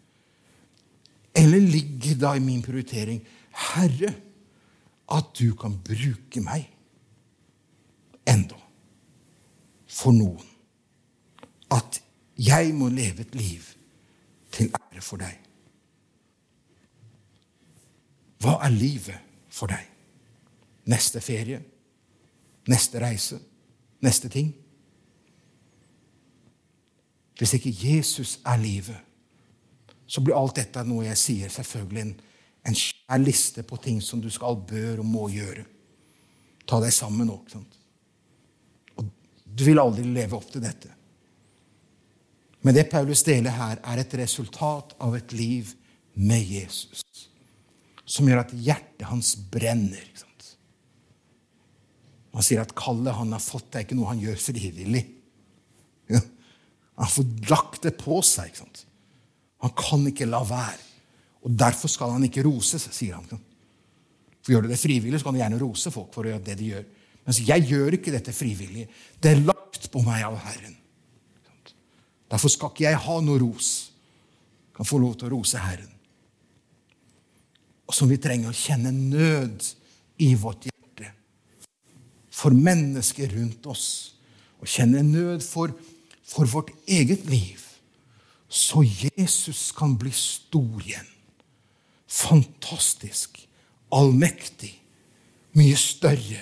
[1.35, 3.20] Eller ligger da i min prioritering
[3.75, 4.14] Herre,
[5.11, 6.68] at du kan bruke meg
[8.27, 8.59] enda
[9.90, 10.47] for noen?
[11.70, 12.01] At
[12.38, 13.66] jeg må leve et liv
[14.55, 15.38] til ære for deg.
[18.42, 19.87] Hva er livet for deg?
[20.90, 21.62] Neste ferie?
[22.68, 23.38] Neste reise?
[24.05, 24.53] Neste ting?
[27.38, 28.99] Hvis ikke Jesus er livet,
[30.07, 32.12] så blir alt dette noe jeg sier, selvfølgelig en,
[32.68, 35.64] en skjær liste på ting som du skal, bør og må gjøre.
[36.68, 37.38] Ta deg sammen nå.
[39.01, 39.09] Og
[39.44, 40.92] du vil aldri leve opp til dette.
[42.64, 45.75] Men det Paulus deler her, er et resultat av et liv
[46.14, 47.03] med Jesus.
[48.05, 50.07] Som gjør at hjertet hans brenner.
[52.35, 55.05] Han sier at kallet han har fått, det er ikke noe han gjør frivillig.
[56.11, 56.20] Ja.
[57.00, 58.50] Han får lagt det på seg.
[58.50, 58.85] ikke sant?
[59.64, 60.83] Han kan ikke la være.
[61.44, 63.26] Og Derfor skal han ikke roses, sier han.
[64.44, 66.57] For Gjør du det frivillig, så kan du gjerne rose folk for å gjøre det
[66.61, 66.87] de gjør.
[67.24, 68.87] Men jeg gjør ikke dette frivillig.
[69.20, 70.76] Det er lagt på meg av Herren.
[72.30, 73.70] Derfor skal ikke jeg ha noe ros.
[74.68, 75.90] Jeg kan få lov til å rose Herren.
[77.85, 79.64] Og som vi trenger å kjenne nød
[80.24, 81.11] i vårt hjerte.
[82.33, 83.87] For mennesker rundt oss.
[84.61, 85.72] Og kjenne nød for
[86.25, 87.61] for vårt eget liv,
[88.49, 91.09] så Jesus kan bli stor igjen.
[92.09, 93.41] Fantastisk.
[93.93, 94.73] Allmektig.
[95.55, 96.41] Mye større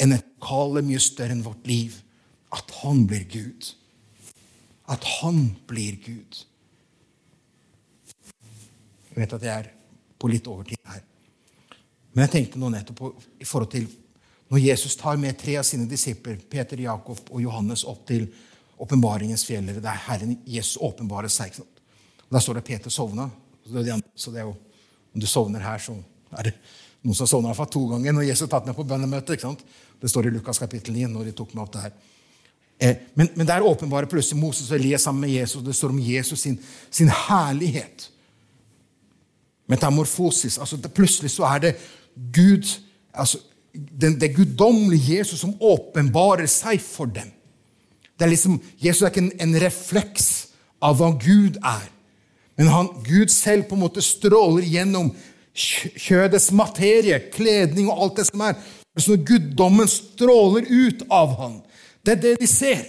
[0.00, 1.96] enn et lokale, mye større enn vårt liv.
[2.52, 3.72] At han blir Gud.
[4.88, 6.44] At han blir Gud.
[9.10, 9.70] Jeg vet at jeg er
[10.20, 11.00] på litt overtid her.
[12.12, 13.08] Men jeg tenkte nå nettopp på
[13.40, 13.88] i forhold til
[14.52, 18.28] når Jesus tar med tre av sine disipler, Peter, Jakob og Johannes, opp til
[18.78, 21.56] åpenbaringens fjeller, er Herren Jesus åpenbare seg.
[22.28, 23.30] Der står det Peter sovna.
[23.66, 23.72] Så
[24.30, 24.54] det er jo,
[25.14, 25.96] om du sovner her, så
[26.36, 26.54] er det
[27.06, 29.32] noen som sovna to ganger når Jesus tatt meg på bønnemøte.
[29.32, 29.64] ikke sant?
[30.00, 31.96] Det står i Lukas kapittel 9 når de tok meg opp det her.
[32.78, 35.64] Eh, men, men er åpenbare, plutselig Moses og Elias sammen med Jesus.
[35.64, 36.58] Det står om Jesus sin,
[36.90, 38.10] sin herlighet.
[39.66, 40.58] Metamorfosis.
[40.58, 41.76] altså det, Plutselig så er det
[42.14, 42.68] Gud
[43.12, 43.38] altså
[43.72, 47.32] den, Det guddommelige Jesus som åpenbarer seg for dem.
[48.16, 50.28] Det er liksom, Jesus er ikke en, en refleks
[50.84, 51.86] av hva Gud er.
[52.56, 55.10] Men han, Gud selv på en måte stråler gjennom
[55.56, 58.56] kjødets materie, kledning og alt det som er.
[58.96, 61.58] Så guddommen stråler ut av han.
[62.00, 62.84] Det er det de ser.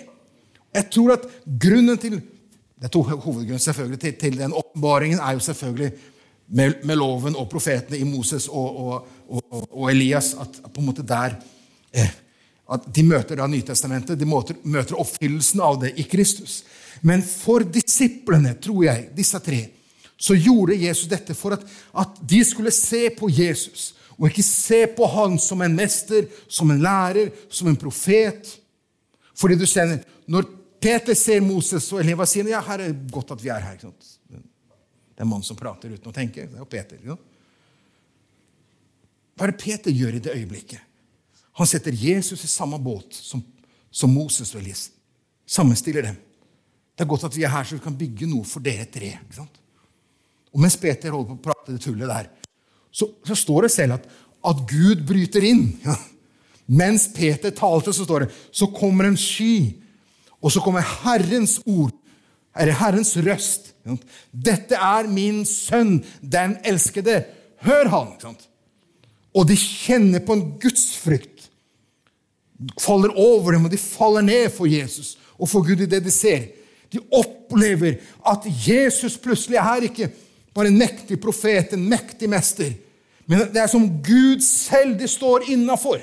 [0.76, 2.20] Jeg tror at grunnen til
[2.78, 5.92] det er to hovedgrunner selvfølgelig til, til den åpenbaringen er jo selvfølgelig
[6.48, 10.36] med, med, loven og profetene i Moses og, og, og, og Elias.
[10.40, 11.40] At på en måte der
[11.94, 12.12] eh,
[12.68, 16.64] at De møter da Nytestamentet, de møter, møter oppfyllelsen av det i Kristus.
[17.02, 19.62] Men for disiplene, tror jeg, disse tre,
[20.18, 23.94] så gjorde Jesus dette for at, at de skulle se på Jesus.
[24.18, 28.50] Og ikke se på han som en mester, som en lærer, som en profet.
[29.38, 30.44] Fordi du kjenner, Når
[30.82, 33.78] Peter ser Moses og Eleva sier ja, her er det godt at vi er her.
[33.80, 36.46] Det er en mann som prater uten å tenke.
[36.46, 37.00] Det er jo Peter.
[39.38, 40.87] Hva er det Peter gjør i det øyeblikket?
[41.58, 43.42] Han setter Jesus i samme båt som,
[43.92, 44.90] som Moses og Elias.
[45.48, 46.18] Sammenstiller dem.
[46.98, 49.14] Det er godt at vi er her, så vi kan bygge noe for dere tre.
[49.18, 49.58] ikke sant?
[50.54, 52.30] Og mens Peter holder på å prate det tullet der,
[52.92, 54.08] så, så står det selv at,
[54.50, 55.68] at Gud bryter inn.
[55.86, 55.98] Ja.
[56.68, 59.78] Mens Peter talte, så står det så kommer en sky,
[60.42, 61.94] og så kommer Herrens ord,
[62.58, 63.72] eller Herrens røst.
[64.32, 67.22] Dette er min sønn, den elskede.
[67.64, 68.36] Hør han!
[69.38, 71.37] Og de kjenner på en gudsfrykt.
[72.82, 76.12] Faller over dem, og de faller ned for Jesus og for Gud i det de
[76.12, 76.48] ser.
[76.94, 80.10] De opplever at Jesus plutselig er ikke
[80.56, 82.72] bare en mektig profet, en mektig mester,
[83.28, 86.00] men det er som Gud selv de står innafor.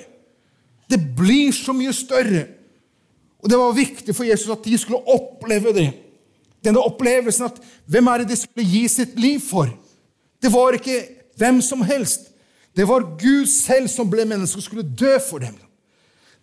[0.91, 2.45] Det blir så mye større.
[3.41, 5.89] Og det var viktig for Jesus at de skulle oppleve det.
[6.65, 9.73] Denne opplevelsen at hvem er det de skulle gi sitt liv for?
[10.41, 11.01] Det var ikke
[11.41, 12.29] hvem som helst.
[12.77, 15.57] Det var Gud selv som ble menneske og skulle dø for dem.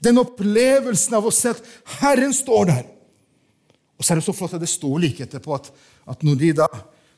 [0.01, 1.61] Den opplevelsen av å se at
[1.99, 2.85] Herren står der.
[3.97, 5.69] Og så er det så flott at det står like etterpå at,
[6.09, 6.67] at når, da,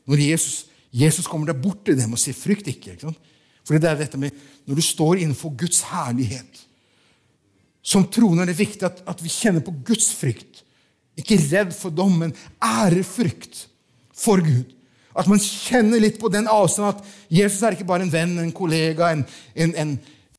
[0.10, 3.14] når Jesus, Jesus, kommer der bort til dem og sier 'frykt ikke', ikke
[3.64, 4.32] Fordi det er dette med,
[4.68, 6.68] Når du står innenfor Guds herlighet,
[7.84, 10.64] som troende er det viktig at, at vi kjenner på Guds frykt.
[11.20, 12.32] Ikke redd for dommen,
[12.64, 13.68] ærefrykt
[14.16, 14.72] for Gud.
[15.14, 18.54] At man kjenner litt på den avstanden at Jesus er ikke bare en venn, en
[18.56, 19.92] kollega, en, en, en,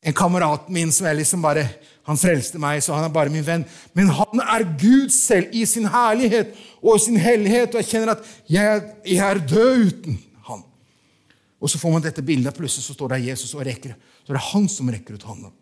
[0.02, 1.68] en kamerat min som er liksom bare
[2.04, 3.64] Han frelste meg, så han er bare min venn.
[3.96, 8.26] Men han er Gud selv i sin herlighet og sin hellighet, og jeg kjenner at
[8.50, 10.64] jeg, jeg er død uten han.
[11.60, 13.96] Og så får man dette bildet, plutselig så står det Jesus og rekker.
[14.20, 15.52] Så det er han som rekker ut hånda.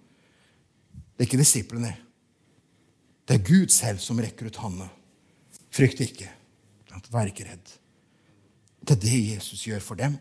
[1.15, 1.93] Det er ikke disiplene.
[3.29, 4.89] Det er Gud selv som rekker ut hånda.
[5.73, 6.27] Frykt ikke.
[7.13, 7.71] Vær ikke redd.
[8.83, 10.17] Det er det Jesus gjør for dem,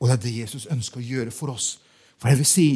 [0.00, 1.78] og det er det Jesus ønsker å gjøre for oss.
[2.20, 2.66] For jeg vil si,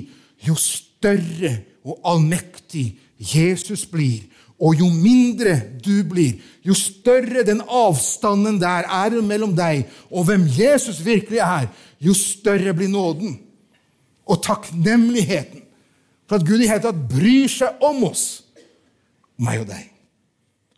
[0.46, 1.52] jo større
[1.84, 4.24] og allmektig Jesus blir,
[4.58, 10.46] og jo mindre du blir, jo større den avstanden der er mellom deg og hvem
[10.48, 11.68] Jesus virkelig er,
[12.00, 13.36] jo større blir nåden
[14.24, 15.64] og takknemligheten
[16.28, 18.44] for at Gud i hele tatt bryr seg om oss,
[19.36, 19.90] meg og deg.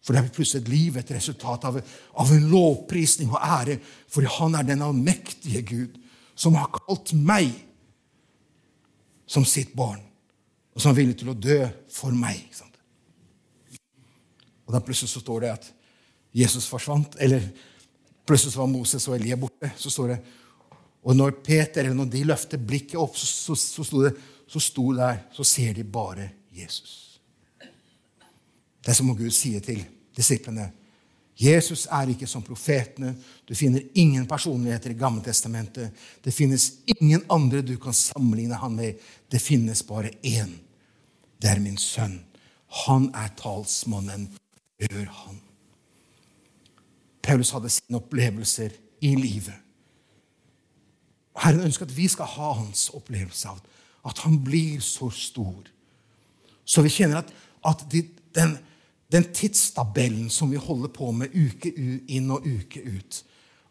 [0.03, 1.79] For det er plutselig et liv, et resultat av,
[2.23, 3.79] av en lovprisning og ære.
[4.11, 5.97] For han er den allmektige Gud
[6.39, 7.51] som har kalt meg
[9.27, 9.99] som sitt barn,
[10.77, 12.45] og som er villig til å dø for meg.
[14.67, 15.69] Og da plutselig så står det at
[16.37, 17.17] Jesus forsvant.
[17.23, 17.47] Eller
[18.29, 19.71] plutselig så var Moses og Elia borte.
[19.79, 20.19] så står det,
[21.03, 24.61] Og når Peter, eller når de løfter blikket opp, så, så, så sto det så
[24.61, 27.21] sto der, så ser de bare Jesus.
[28.81, 29.83] Det er som om Gud sier til
[30.17, 30.71] disiplene
[31.37, 33.11] Jesus er ikke som profetene.
[33.45, 35.91] Du finner ingen personligheter i Gammeltestamentet.
[36.25, 39.03] Det finnes ingen andre du kan sammenligne han med.
[39.29, 40.55] Det finnes bare én.
[41.47, 42.25] Det er min sønn.
[42.87, 44.33] Han er talsmannen.
[44.83, 45.37] Hør han.
[47.23, 48.73] Paulus hadde sine opplevelser
[49.07, 49.55] i livet.
[51.39, 53.61] Herren ønsker at vi skal ha hans opplevelse av
[54.11, 55.69] at han blir så stor.
[56.65, 57.31] Så vi kjenner at,
[57.67, 58.03] at de,
[58.35, 58.57] den,
[59.13, 61.71] den tidstabellen som vi holder på med uke
[62.11, 63.21] inn og uke ut,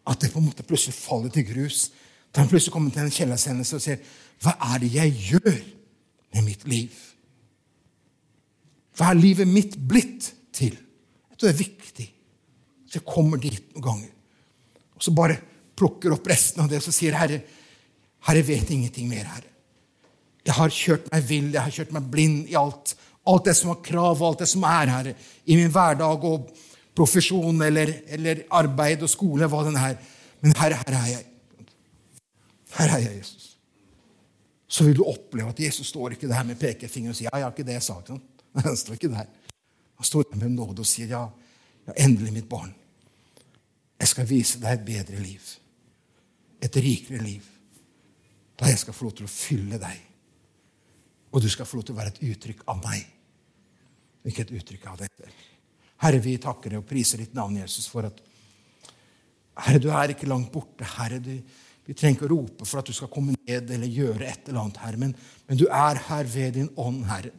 [0.07, 1.89] at det på en måte plutselig faller til grus.
[2.31, 3.99] Da han plutselig kommer til en kjellersendelse og sier,
[4.39, 5.59] 'Hva er det jeg gjør
[6.35, 7.14] med mitt liv?'
[8.95, 10.75] Hva er livet mitt blitt til?
[10.75, 12.07] Jeg tror det er viktig.
[12.87, 14.11] Så jeg kommer dit noen ganger.
[14.95, 15.39] Og så bare
[15.75, 17.41] plukker opp resten av det og så sier Herre,
[18.25, 19.51] Herre vet ingenting mer, Herre.
[20.45, 22.93] Jeg har kjørt meg vill, jeg har kjørt meg blind i alt.
[23.25, 25.15] Alt det som har krav, alt det som er, Herre,
[25.49, 26.51] i min hverdag og
[26.95, 29.97] profesjon eller, eller arbeid og skole, hva den er.
[30.45, 31.25] Men Herre, her er jeg.
[32.75, 33.49] Her er jeg, Jesus.
[34.67, 37.53] Så vil du oppleve at Jesus står ikke der med pekefingeren og sier jeg har
[37.53, 37.99] ikke det jeg sa.
[38.05, 38.23] Sånn.
[38.63, 39.27] Han står ikke der.
[39.95, 41.23] Han står med nåde og sier ja,
[41.87, 42.73] ja, endelig, mitt barn.
[43.99, 45.51] Jeg skal vise deg et bedre liv.
[46.63, 47.43] Et rikere liv.
[48.55, 50.03] Da jeg skal få lov til å fylle deg.
[51.35, 53.01] Og du skal få lov til å være et uttrykk av meg,
[54.23, 55.25] ikke et uttrykk av deg.
[55.99, 58.21] Herre, vi takker deg og priser ditt navn, Jesus, for at
[59.65, 60.87] Herre, du er ikke langt borte.
[60.95, 61.33] Herre, du,
[61.85, 64.61] vi trenger ikke å rope for at du skal komme ned eller gjøre et eller
[64.63, 65.11] annet, Herre, men,
[65.49, 67.33] men du er her ved din ånd, Herre.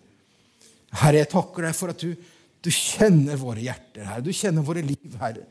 [0.94, 2.12] Herre, jeg takker deg for at du,
[2.62, 4.24] du kjenner våre hjerter, Herre.
[4.24, 5.46] Du kjenner våre liv, Herre.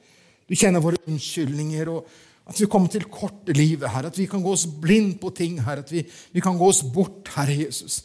[0.46, 2.08] Du kjenner våre unnskyldninger, og
[2.46, 4.12] at vi kommer til kort livet, Herre.
[4.14, 5.86] At vi kan gå oss blind på ting, Herre.
[5.86, 8.04] At vi, vi kan gå oss bort, Herre Jesus.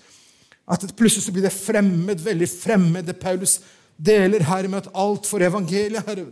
[0.70, 3.58] At plutselig så blir det fremmed, veldig fremmed, det Paulus
[4.00, 6.30] deler, Herre, med at alt for evangeliet, Herre.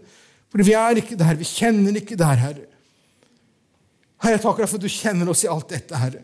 [0.48, 1.36] For vi er ikke der.
[1.36, 2.66] Vi kjenner ikke der, Herre.
[4.18, 6.22] Herre, jeg takker deg for at du kjenner oss i alt dette, Herre.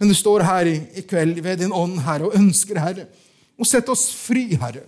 [0.00, 3.04] Men du står her i, i kveld ved din ånd, Herre, og ønsker, Herre,
[3.60, 4.86] å sett oss fri, Herre.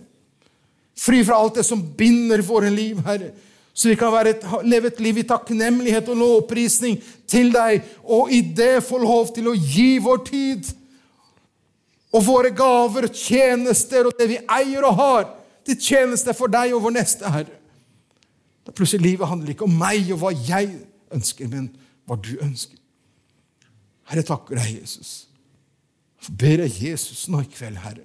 [0.98, 3.32] Fri fra alt det som binder våre liv, Herre.
[3.72, 8.42] Så vi kan et, leve et liv i takknemlighet og lovprisning til deg, og i
[8.44, 10.68] det få lov til å gi vår tid
[12.12, 15.24] og våre gaver, tjenester og det vi eier og har
[15.64, 17.56] til tjeneste for deg og vår neste, Herre.
[18.62, 20.68] Da plutselig livet handler ikke om meg og hva jeg
[21.12, 21.70] ønsker, men
[22.04, 22.76] hva du ønsker.
[24.10, 25.12] Herre, takker deg, Jesus.
[26.22, 28.04] Jeg ber deg, Jesus, nå i kveld, Herre,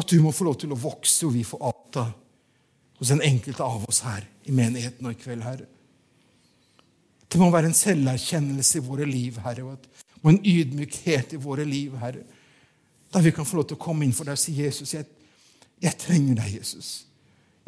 [0.00, 2.06] at du må få lov til å vokse, og vi får avta
[3.00, 5.68] hos den enkelte av oss her i menigheten og i kveld, Herre.
[7.30, 9.76] Det må være en selverkjennelse i våre liv, Herre,
[10.20, 12.26] og en ydmykhet i våre liv, Herre.
[13.10, 15.06] Da vi kan få lov til å komme inn for deg og si, 'Jesus, jeg
[15.80, 16.90] jeg trenger deg, Jesus.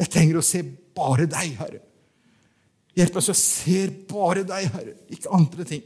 [0.00, 0.60] Jeg trenger å se
[0.96, 1.80] bare deg, Herre.
[2.96, 5.84] Hjelp meg så jeg ser bare deg, Herre, ikke andre ting.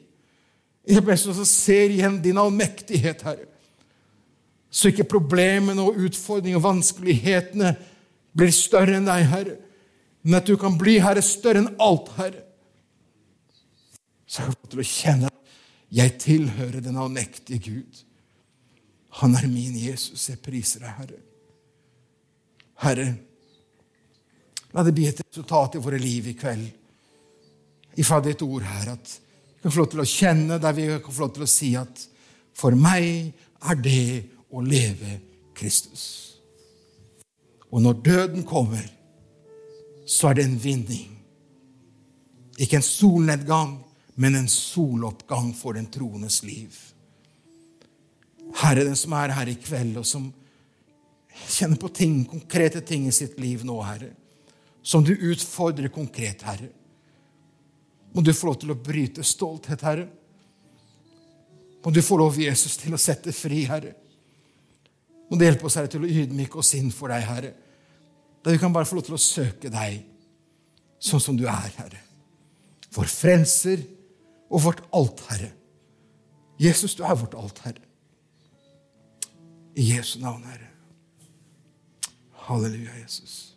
[0.90, 3.46] Hjelp meg så jeg ser igjen din allmektighet, Herre.
[4.70, 7.74] Så ikke problemene og utfordringene og vanskelighetene
[8.37, 9.57] blir større enn deg, Herre.
[10.26, 12.42] Men at du kan bli, Herre, større enn alt, Herre.
[14.26, 15.55] Så jeg kan få til å kjenne at
[15.96, 18.02] jeg tilhører den allmektige Gud.
[19.22, 20.26] Han er min Jesus.
[20.29, 21.20] Jeg priser deg, Herre.
[22.83, 23.07] Herre,
[24.74, 26.66] la det bli et resultat i våre liv i kveld
[27.96, 29.12] ifra ditt ord her, at
[29.57, 31.70] vi kan få lov til å kjenne, der vi kan få lov til å si
[31.81, 32.02] at
[32.57, 33.33] for meg
[33.70, 34.02] er det
[34.52, 35.18] å leve
[35.56, 36.37] Kristus.
[37.70, 38.85] Og når døden kommer,
[40.06, 41.12] så er det en vinning.
[42.62, 43.76] Ikke en solnedgang,
[44.16, 46.72] men en soloppgang for den troendes liv.
[48.56, 50.30] Herre, den som er her i kveld, og som
[51.50, 54.14] kjenner på ting, konkrete ting i sitt liv nå, Herre,
[54.87, 56.70] som du utfordrer konkret, Herre.
[58.14, 60.06] Må du få lov til å bryte stolthet, Herre.
[61.85, 63.92] Må du få lov, Jesus, til å sette fri, Herre.
[65.28, 67.52] Må du hjelpe oss, Herre, til å ydmyke oss inn for deg, Herre.
[68.44, 70.04] Da vi kan bare få lov til å søke deg
[71.02, 72.02] sånn som du er, Herre.
[72.94, 73.82] Vår frelser
[74.46, 75.50] og vårt alt, Herre.
[76.62, 77.82] Jesus, du er vårt alt, Herre.
[79.76, 80.70] I Jesu navn, Herre.
[82.46, 83.56] Halleluja, Jesus.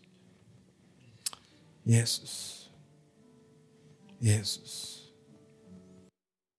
[1.86, 2.70] Jesus.
[4.20, 4.89] Jesus.